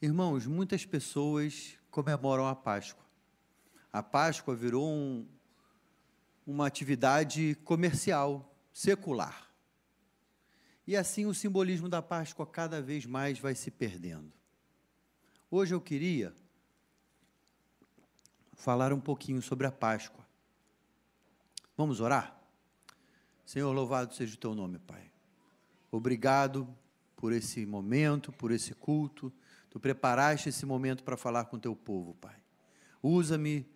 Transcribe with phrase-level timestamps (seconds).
[0.00, 3.04] Irmãos, muitas pessoas comemoram a Páscoa.
[3.92, 5.26] A Páscoa virou um,
[6.46, 9.50] uma atividade comercial, secular.
[10.86, 14.32] E assim o simbolismo da Páscoa cada vez mais vai se perdendo.
[15.50, 16.32] Hoje eu queria
[18.54, 20.24] falar um pouquinho sobre a Páscoa.
[21.76, 22.40] Vamos orar?
[23.44, 25.10] Senhor, louvado seja o teu nome, Pai.
[25.90, 26.68] Obrigado
[27.16, 29.32] por esse momento, por esse culto.
[29.70, 32.36] Tu preparaste esse momento para falar com o teu povo, Pai.
[33.02, 33.66] Usa-me,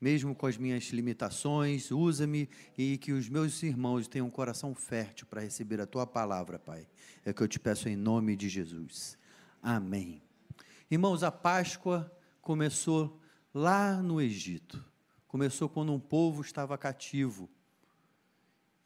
[0.00, 5.26] mesmo com as minhas limitações, usa-me e que os meus irmãos tenham um coração fértil
[5.26, 6.86] para receber a tua palavra, Pai.
[7.24, 9.18] É que eu te peço em nome de Jesus.
[9.62, 10.22] Amém.
[10.90, 13.20] Irmãos, a Páscoa começou
[13.52, 14.84] lá no Egito.
[15.26, 17.50] Começou quando um povo estava cativo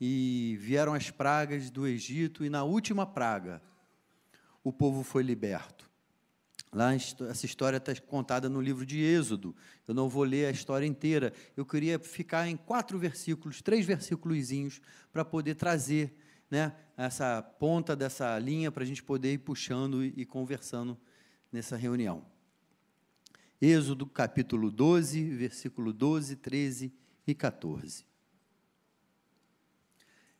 [0.01, 3.63] e vieram as pragas do Egito, e na última praga,
[4.65, 5.89] o povo foi liberto.
[6.73, 9.55] Lá, essa história está contada no livro de Êxodo.
[9.87, 11.33] Eu não vou ler a história inteira.
[11.57, 14.81] Eu queria ficar em quatro versículos, três versículos,
[15.13, 16.17] para poder trazer
[16.51, 20.99] né, essa ponta dessa linha para a gente poder ir puxando e, conversando
[21.51, 22.25] nessa reunião.
[23.61, 26.93] Êxodo capítulo 12, versículo 12, 13
[27.27, 28.13] e 14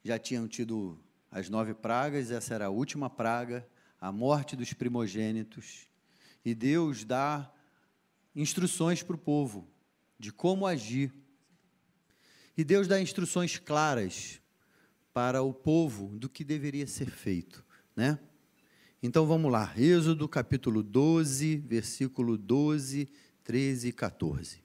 [0.05, 0.99] já tinham tido
[1.31, 3.67] as nove pragas, essa era a última praga,
[4.01, 5.87] a morte dos primogênitos.
[6.45, 7.51] E Deus dá
[8.35, 9.69] instruções para o povo
[10.19, 11.13] de como agir.
[12.57, 14.41] E Deus dá instruções claras
[15.13, 18.19] para o povo do que deveria ser feito, né?
[19.03, 23.09] Então vamos lá, Êxodo capítulo 12, versículo 12,
[23.43, 24.63] 13 e 14.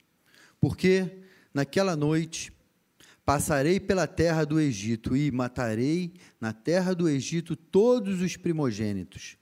[0.59, 2.51] Porque naquela noite
[3.27, 9.35] Passarei pela terra do Egito e matarei na terra do Egito todos os primogênitos,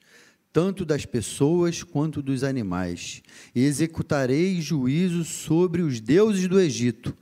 [0.55, 3.21] tanto das pessoas quanto dos animais,
[3.53, 7.13] e executarei juízo sobre os deuses do Egito.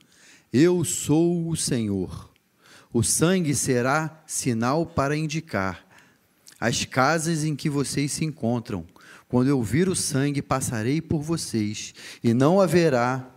[0.53, 2.30] Eu sou o Senhor.
[2.94, 5.83] O sangue será sinal para indicar
[6.60, 8.86] as casas em que vocês se encontram.
[9.27, 13.27] Quando eu vir o sangue, passarei por vocês, e não haverá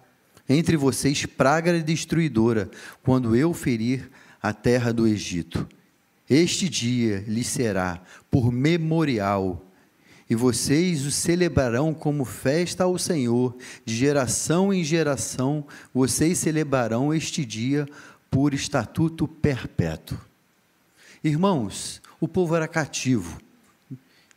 [0.46, 2.70] entre vocês praga destruidora,
[3.02, 4.10] quando eu ferir
[4.42, 5.66] a terra do Egito.
[6.28, 9.65] Este dia lhes será por memorial,
[10.28, 15.64] e vocês o celebrarão como festa ao Senhor, de geração em geração,
[15.94, 17.86] vocês celebrarão este dia
[18.30, 20.18] por estatuto perpétuo.
[21.22, 23.40] Irmãos, o povo era cativo,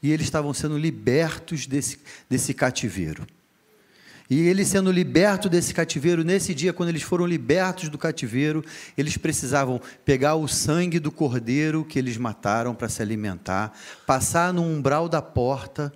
[0.02, 3.26] e eles estavam sendo libertos desse, desse cativeiro.
[4.30, 8.64] E eles sendo libertos desse cativeiro, nesse dia, quando eles foram libertos do cativeiro,
[8.96, 13.76] eles precisavam pegar o sangue do cordeiro que eles mataram para se alimentar,
[14.06, 15.92] passar no umbral da porta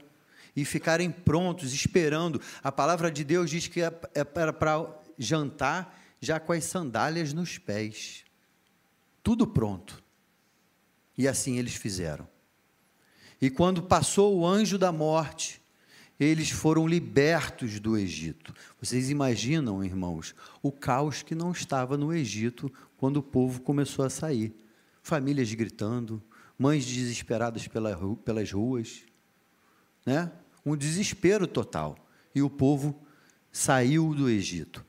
[0.56, 2.42] e ficarem prontos, esperando.
[2.64, 4.84] A palavra de Deus diz que é, é era para
[5.18, 8.24] jantar já com as sandálias nos pés.
[9.22, 10.02] Tudo pronto.
[11.16, 12.28] E assim eles fizeram.
[13.40, 15.62] E quando passou o anjo da morte,
[16.24, 18.54] eles foram libertos do Egito.
[18.80, 24.10] Vocês imaginam, irmãos, o caos que não estava no Egito quando o povo começou a
[24.10, 24.56] sair?
[25.02, 26.22] Famílias gritando,
[26.58, 29.04] mães desesperadas pelas ruas,
[30.06, 30.32] né?
[30.66, 31.98] um desespero total.
[32.34, 33.00] E o povo
[33.52, 34.86] saiu do Egito.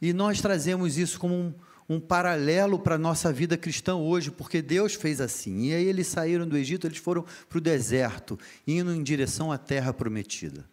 [0.00, 1.54] E nós trazemos isso como um,
[1.90, 5.70] um paralelo para a nossa vida cristã hoje, porque Deus fez assim.
[5.70, 9.58] E aí eles saíram do Egito, eles foram para o deserto, indo em direção à
[9.58, 10.64] terra prometida.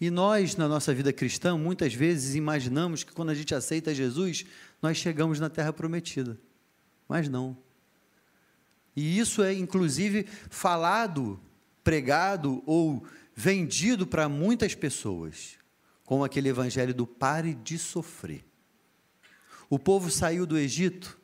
[0.00, 4.44] E nós, na nossa vida cristã, muitas vezes imaginamos que quando a gente aceita Jesus,
[4.82, 6.36] nós chegamos na terra prometida.
[7.08, 7.56] Mas não.
[8.96, 11.38] E isso é, inclusive, falado,
[11.84, 15.56] pregado ou vendido para muitas pessoas,
[16.04, 18.47] como aquele evangelho do pare de sofrer.
[19.70, 21.18] O povo saiu do Egito?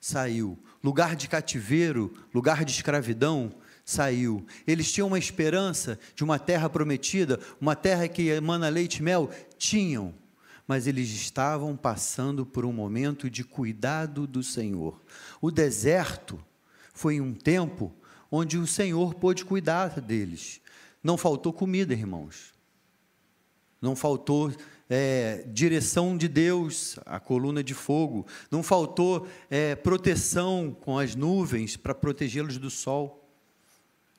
[0.00, 0.58] Saiu.
[0.82, 3.52] Lugar de cativeiro, lugar de escravidão?
[3.84, 4.46] Saiu.
[4.66, 9.30] Eles tinham uma esperança de uma terra prometida, uma terra que emana leite e mel?
[9.58, 10.14] Tinham.
[10.66, 15.00] Mas eles estavam passando por um momento de cuidado do Senhor.
[15.40, 16.42] O deserto
[16.94, 17.92] foi um tempo
[18.30, 20.60] onde o Senhor pôde cuidar deles.
[21.02, 22.54] Não faltou comida, irmãos.
[23.80, 24.52] Não faltou
[24.94, 28.26] é, direção de Deus, a coluna de fogo.
[28.50, 33.26] Não faltou é, proteção com as nuvens para protegê-los do sol.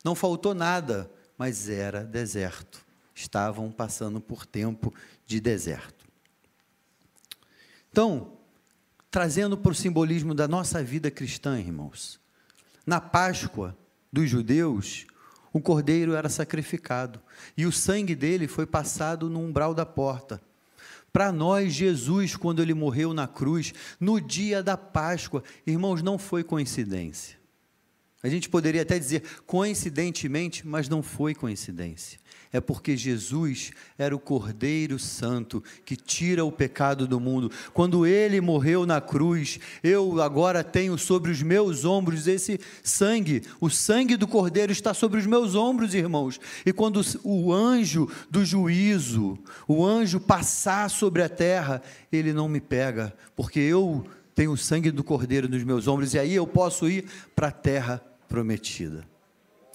[0.03, 2.83] Não faltou nada, mas era deserto.
[3.13, 4.91] Estavam passando por tempo
[5.27, 6.07] de deserto.
[7.91, 8.33] Então,
[9.11, 12.19] trazendo para o simbolismo da nossa vida cristã, irmãos,
[12.83, 13.77] na Páscoa
[14.11, 15.05] dos judeus,
[15.53, 17.21] o cordeiro era sacrificado
[17.55, 20.41] e o sangue dele foi passado no umbral da porta.
[21.13, 26.43] Para nós, Jesus, quando ele morreu na cruz, no dia da Páscoa, irmãos, não foi
[26.43, 27.42] coincidência.
[28.23, 32.23] A gente poderia até dizer coincidentemente, mas não foi coincidência
[32.53, 37.51] é porque Jesus era o Cordeiro Santo que tira o pecado do mundo.
[37.73, 43.41] Quando ele morreu na cruz, eu agora tenho sobre os meus ombros esse sangue.
[43.59, 46.39] O sangue do Cordeiro está sobre os meus ombros, irmãos.
[46.63, 49.37] E quando o anjo do juízo,
[49.67, 51.81] o anjo passar sobre a terra,
[52.11, 54.05] ele não me pega, porque eu
[54.35, 57.05] tenho o sangue do Cordeiro nos meus ombros e aí eu posso ir
[57.35, 58.01] para a terra
[58.33, 59.07] prometida.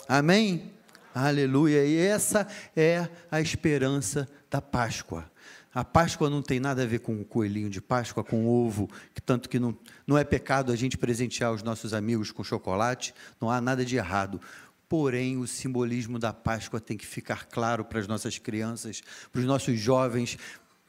[0.08, 0.72] Amém?
[1.14, 1.84] Aleluia.
[1.87, 2.44] E essa
[2.75, 5.31] é a esperança da Páscoa.
[5.72, 9.22] A Páscoa não tem nada a ver com o coelhinho de Páscoa, com ovo, que
[9.22, 13.49] tanto que não, não é pecado a gente presentear os nossos amigos com chocolate, não
[13.49, 14.40] há nada de errado.
[14.88, 19.46] Porém, o simbolismo da Páscoa tem que ficar claro para as nossas crianças, para os
[19.46, 20.37] nossos jovens,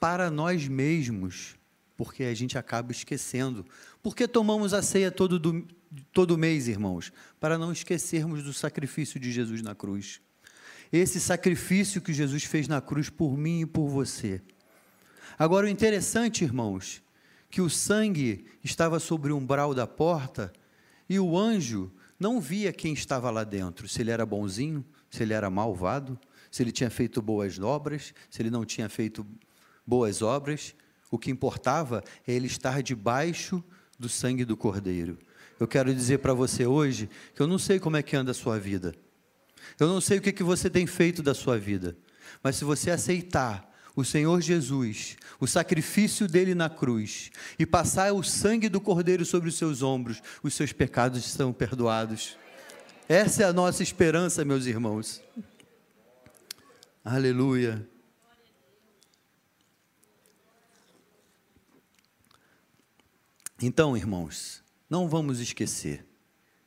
[0.00, 1.54] para nós mesmos,
[2.00, 3.62] porque a gente acaba esquecendo.
[4.02, 5.38] Por que tomamos a ceia todo,
[6.14, 10.18] todo mês, irmãos, para não esquecermos do sacrifício de Jesus na cruz.
[10.90, 14.40] Esse sacrifício que Jesus fez na cruz por mim e por você.
[15.38, 17.02] Agora, o interessante, irmãos,
[17.50, 20.50] que o sangue estava sobre o umbral da porta
[21.06, 25.34] e o anjo não via quem estava lá dentro, se ele era bonzinho, se ele
[25.34, 26.18] era malvado,
[26.50, 29.26] se ele tinha feito boas obras, se ele não tinha feito
[29.86, 30.74] boas obras.
[31.10, 33.62] O que importava é ele estar debaixo
[33.98, 35.18] do sangue do Cordeiro.
[35.58, 38.34] Eu quero dizer para você hoje que eu não sei como é que anda a
[38.34, 38.94] sua vida.
[39.78, 41.96] Eu não sei o que, que você tem feito da sua vida.
[42.42, 48.22] Mas se você aceitar o Senhor Jesus, o sacrifício dele na cruz, e passar o
[48.22, 52.38] sangue do Cordeiro sobre os seus ombros, os seus pecados estão perdoados.
[53.08, 55.22] Essa é a nossa esperança, meus irmãos.
[57.04, 57.86] Aleluia.
[63.62, 66.02] Então, irmãos, não vamos esquecer,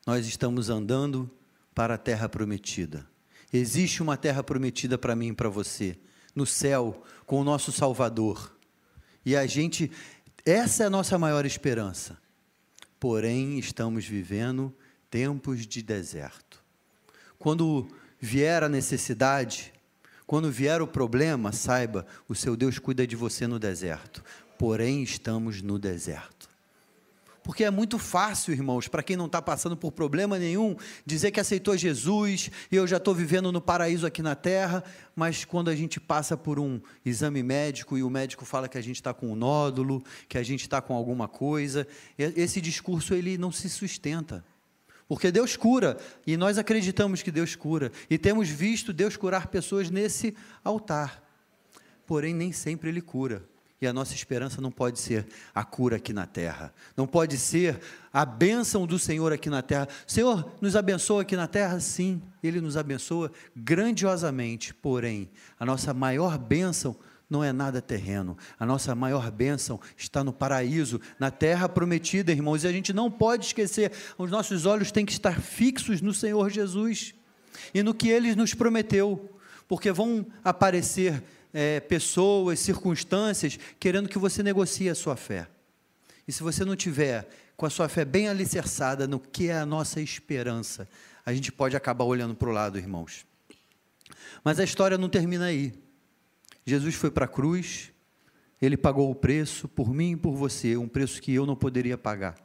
[0.06, 1.30] nós estamos andando
[1.74, 3.08] para a terra prometida.
[3.52, 5.98] Existe uma terra prometida para mim e para você,
[6.36, 8.56] no céu, com o nosso Salvador.
[9.26, 9.90] E a gente,
[10.46, 12.16] essa é a nossa maior esperança.
[13.00, 14.72] Porém, estamos vivendo
[15.10, 16.64] tempos de deserto.
[17.40, 17.88] Quando
[18.20, 19.74] vier a necessidade,
[20.28, 24.24] quando vier o problema, saiba, o seu Deus cuida de você no deserto.
[24.60, 26.43] Porém, estamos no deserto.
[27.44, 31.42] Porque é muito fácil, irmãos, para quem não está passando por problema nenhum, dizer que
[31.42, 34.82] aceitou Jesus e eu já estou vivendo no paraíso aqui na terra,
[35.14, 38.82] mas quando a gente passa por um exame médico e o médico fala que a
[38.82, 41.86] gente está com um nódulo, que a gente está com alguma coisa,
[42.18, 44.44] esse discurso ele não se sustenta.
[45.06, 49.90] Porque Deus cura e nós acreditamos que Deus cura e temos visto Deus curar pessoas
[49.90, 51.22] nesse altar.
[52.06, 53.44] Porém, nem sempre Ele cura.
[53.84, 57.82] E a nossa esperança não pode ser a cura aqui na terra, não pode ser
[58.14, 59.90] a bênção do Senhor aqui na terra.
[60.08, 61.82] Senhor, nos abençoa aqui na terra?
[61.82, 66.96] Sim, Ele nos abençoa grandiosamente, porém, a nossa maior bênção
[67.30, 72.64] não é nada terreno, a nossa maior bênção está no paraíso, na terra prometida, irmãos,
[72.64, 76.50] e a gente não pode esquecer, os nossos olhos têm que estar fixos no Senhor
[76.50, 77.14] Jesus
[77.74, 79.30] e no que Ele nos prometeu,
[79.68, 85.48] porque vão aparecer é, pessoas, circunstâncias, querendo que você negocie a sua fé.
[86.28, 89.66] E se você não tiver com a sua fé bem alicerçada no que é a
[89.66, 90.88] nossa esperança,
[91.26, 93.26] a gente pode acabar olhando para o lado, irmãos.
[94.44, 95.74] Mas a história não termina aí.
[96.66, 97.92] Jesus foi para a cruz,
[98.62, 101.98] ele pagou o preço por mim e por você, um preço que eu não poderia
[101.98, 102.36] pagar.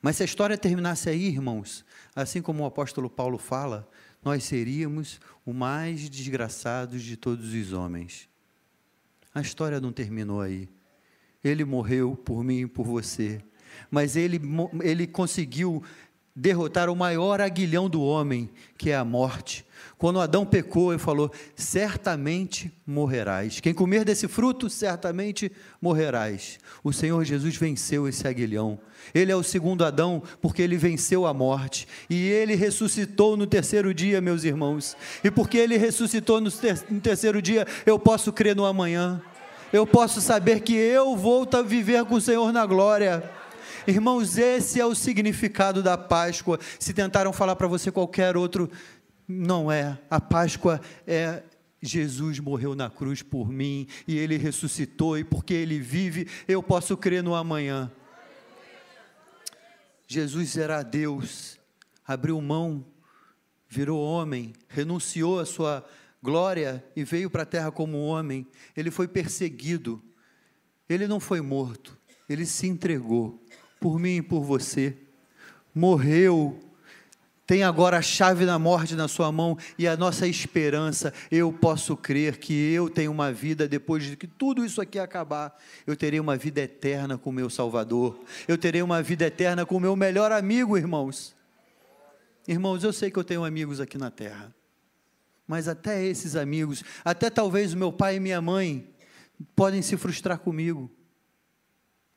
[0.00, 3.88] Mas se a história terminasse aí, irmãos, assim como o apóstolo Paulo fala,
[4.24, 8.28] nós seríamos o mais desgraçados de todos os homens.
[9.34, 10.68] A história não terminou aí.
[11.44, 13.40] Ele morreu por mim e por você.
[13.90, 14.40] Mas ele,
[14.82, 15.82] ele conseguiu
[16.36, 19.64] derrotar o maior aguilhão do homem, que é a morte.
[19.96, 23.60] Quando Adão pecou, ele falou: certamente morrerás.
[23.60, 25.50] Quem comer desse fruto, certamente
[25.80, 26.58] morrerás.
[26.84, 28.78] O Senhor Jesus venceu esse aguilhão.
[29.14, 31.88] Ele é o segundo Adão, porque ele venceu a morte.
[32.10, 34.96] E ele ressuscitou no terceiro dia, meus irmãos.
[35.24, 39.22] E porque ele ressuscitou no, ter no terceiro dia, eu posso crer no amanhã.
[39.72, 41.16] Eu posso saber que eu
[41.58, 43.22] a viver com o Senhor na glória.
[43.86, 46.58] Irmãos, esse é o significado da Páscoa.
[46.78, 48.70] Se tentaram falar para você qualquer outro,
[49.28, 49.98] não é.
[50.10, 51.42] A Páscoa é
[51.80, 56.96] Jesus morreu na cruz por mim e ele ressuscitou, e porque ele vive, eu posso
[56.96, 57.92] crer no amanhã.
[60.08, 61.58] Jesus era Deus,
[62.06, 62.84] abriu mão
[63.68, 65.84] virou homem, renunciou à sua
[66.22, 68.46] glória e veio para a terra como homem.
[68.76, 70.02] Ele foi perseguido.
[70.88, 73.44] Ele não foi morto, ele se entregou
[73.80, 74.96] por mim e por você.
[75.74, 76.60] Morreu
[77.46, 81.14] tem agora a chave da morte na sua mão e a nossa esperança.
[81.30, 85.56] Eu posso crer que eu tenho uma vida depois de que tudo isso aqui acabar.
[85.86, 88.18] Eu terei uma vida eterna com o meu Salvador.
[88.48, 91.36] Eu terei uma vida eterna com o meu melhor amigo, irmãos.
[92.48, 94.52] Irmãos, eu sei que eu tenho amigos aqui na terra.
[95.46, 98.90] Mas até esses amigos, até talvez o meu pai e minha mãe,
[99.54, 100.90] podem se frustrar comigo.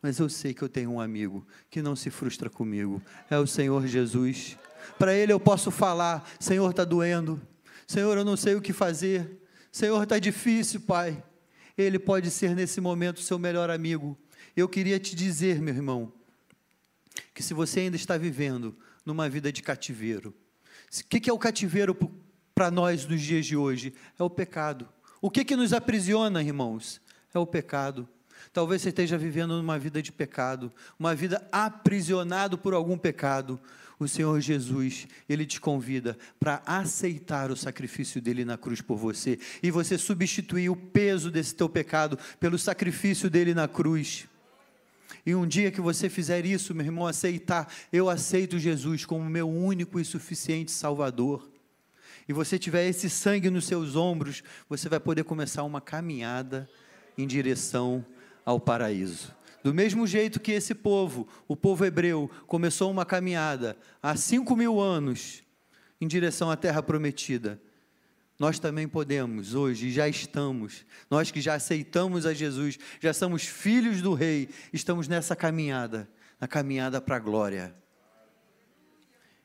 [0.02, 3.02] Mas eu sei que eu tenho um amigo que não se frustra comigo.
[3.30, 4.58] É o Senhor Jesus.
[4.98, 7.42] Para Ele eu posso falar: Senhor, está doendo.
[7.86, 9.40] Senhor, eu não sei o que fazer.
[9.72, 11.24] Senhor, está difícil, Pai.
[11.78, 14.18] Ele pode ser nesse momento seu melhor amigo.
[14.56, 16.12] Eu queria te dizer, meu irmão,
[17.34, 20.34] que se você ainda está vivendo numa vida de cativeiro,
[20.92, 21.96] o que, que é o cativeiro
[22.54, 23.94] para nós nos dias de hoje?
[24.18, 24.90] É o pecado.
[25.22, 27.02] O que, que nos aprisiona, irmãos?
[27.34, 28.08] É o pecado.
[28.54, 33.60] Talvez você esteja vivendo numa vida de pecado, uma vida aprisionado por algum pecado
[34.00, 39.38] o Senhor Jesus, ele te convida para aceitar o sacrifício dele na cruz por você
[39.62, 44.26] e você substituir o peso desse teu pecado pelo sacrifício dele na cruz.
[45.26, 49.50] E um dia que você fizer isso, meu irmão, aceitar, eu aceito Jesus como meu
[49.50, 51.50] único e suficiente Salvador.
[52.28, 56.70] E você tiver esse sangue nos seus ombros, você vai poder começar uma caminhada
[57.18, 58.06] em direção
[58.50, 59.32] ao paraíso.
[59.64, 64.80] Do mesmo jeito que esse povo, o povo hebreu, começou uma caminhada há cinco mil
[64.80, 65.44] anos
[66.02, 67.62] em direção à terra prometida,
[68.40, 74.02] nós também podemos hoje, já estamos, nós que já aceitamos a Jesus, já somos filhos
[74.02, 77.76] do Rei, estamos nessa caminhada, na caminhada para a glória.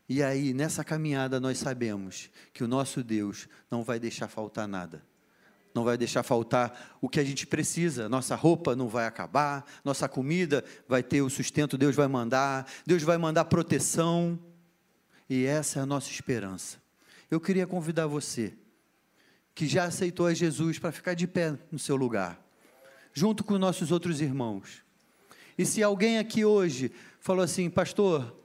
[0.09, 5.03] E aí, nessa caminhada, nós sabemos que o nosso Deus não vai deixar faltar nada
[5.75, 8.09] não vai deixar faltar o que a gente precisa.
[8.09, 13.02] Nossa roupa não vai acabar, nossa comida vai ter o sustento, Deus vai mandar, Deus
[13.02, 14.38] vai mandar proteção.
[15.28, 16.81] E essa é a nossa esperança.
[17.31, 18.54] Eu queria convidar você,
[19.54, 22.40] que já aceitou a Jesus, para ficar de pé no seu lugar,
[23.12, 24.85] junto com nossos outros irmãos.
[25.59, 28.37] E se alguém aqui hoje falou assim, pastor,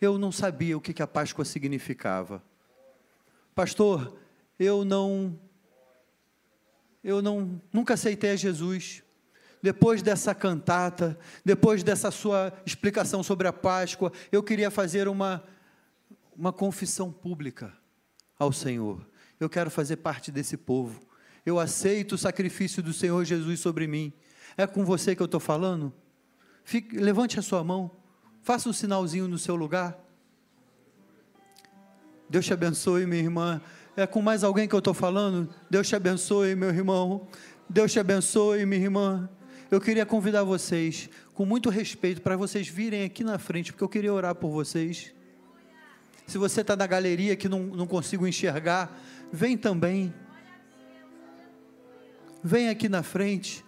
[0.00, 2.42] eu não sabia o que a Páscoa significava.
[3.54, 4.16] Pastor,
[4.58, 5.38] eu não
[7.06, 9.00] eu não, nunca aceitei Jesus.
[9.62, 15.44] Depois dessa cantata, depois dessa sua explicação sobre a Páscoa, eu queria fazer uma,
[16.36, 17.72] uma confissão pública
[18.36, 19.06] ao Senhor.
[19.38, 21.00] Eu quero fazer parte desse povo.
[21.44, 24.12] Eu aceito o sacrifício do Senhor Jesus sobre mim.
[24.56, 25.94] É com você que eu estou falando?
[26.64, 27.88] Fique, levante a sua mão.
[28.42, 29.96] Faça um sinalzinho no seu lugar.
[32.28, 33.62] Deus te abençoe, minha irmã.
[33.96, 35.48] É com mais alguém que eu estou falando?
[35.70, 37.26] Deus te abençoe, meu irmão.
[37.66, 39.28] Deus te abençoe, minha irmã.
[39.70, 43.88] Eu queria convidar vocês, com muito respeito, para vocês virem aqui na frente, porque eu
[43.88, 45.14] queria orar por vocês.
[46.26, 49.00] Se você está na galeria que não, não consigo enxergar,
[49.32, 50.12] vem também.
[52.44, 53.64] Vem aqui na frente.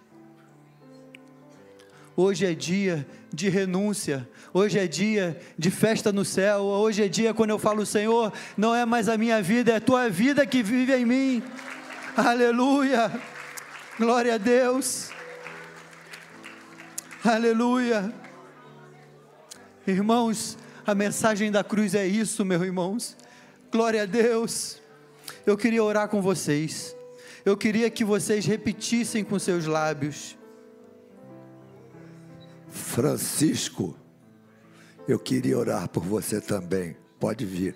[2.21, 7.33] Hoje é dia de renúncia, hoje é dia de festa no céu, hoje é dia
[7.33, 10.61] quando eu falo, Senhor, não é mais a minha vida, é a tua vida que
[10.61, 11.43] vive em mim.
[12.17, 13.09] Aleluia,
[13.97, 15.11] glória a Deus,
[17.23, 18.13] aleluia.
[19.87, 23.15] Irmãos, a mensagem da cruz é isso, meus irmãos,
[23.71, 24.81] glória a Deus.
[25.45, 26.93] Eu queria orar com vocês,
[27.45, 30.37] eu queria que vocês repetissem com seus lábios,
[32.69, 33.95] Francisco,
[35.07, 36.95] eu queria orar por você também.
[37.19, 37.75] Pode vir.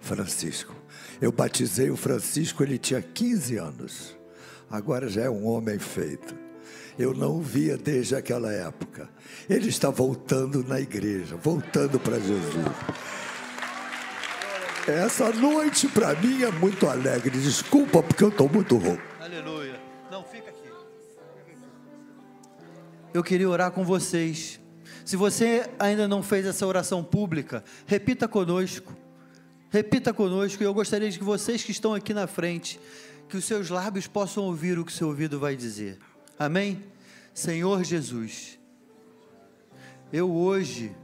[0.00, 0.74] Francisco.
[1.20, 4.16] Eu batizei o Francisco, ele tinha 15 anos.
[4.70, 6.34] Agora já é um homem feito.
[6.98, 9.08] Eu não o via desde aquela época.
[9.48, 12.66] Ele está voltando na igreja, voltando para Jesus.
[14.86, 17.38] Essa noite para mim é muito alegre.
[17.38, 19.15] Desculpa porque eu estou muito rouco.
[23.16, 24.60] Eu queria orar com vocês.
[25.02, 28.94] Se você ainda não fez essa oração pública, repita conosco.
[29.70, 30.62] Repita conosco.
[30.62, 32.78] E eu gostaria de que vocês que estão aqui na frente,
[33.26, 35.98] que os seus lábios possam ouvir o que seu ouvido vai dizer.
[36.38, 36.84] Amém?
[37.32, 38.58] Senhor Jesus,
[40.12, 40.94] eu hoje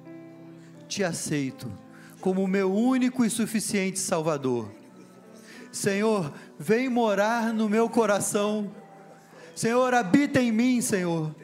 [0.86, 1.72] te aceito
[2.20, 4.70] como meu único e suficiente Salvador.
[5.72, 8.70] Senhor, vem morar no meu coração.
[9.56, 11.34] Senhor, habita em mim, Senhor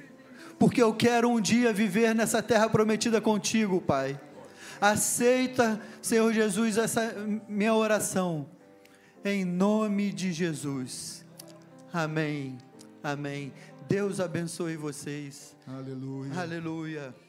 [0.59, 4.21] porque eu quero um dia viver nessa terra prometida contigo, Pai.
[4.81, 7.15] Aceita, Senhor Jesus, essa
[7.49, 8.47] minha oração.
[9.25, 11.25] Em nome de Jesus.
[11.93, 12.59] Amém.
[13.03, 13.53] Amém.
[13.89, 15.57] Deus abençoe vocês.
[15.67, 16.41] Aleluia.
[16.41, 17.28] Aleluia.